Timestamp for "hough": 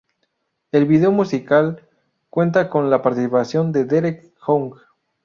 4.47-4.79